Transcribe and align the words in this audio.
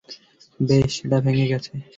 বেশ, 0.59 0.93
এটা 1.05 1.17
ভেঙ্গে 1.25 1.45
গেছে। 1.47 1.71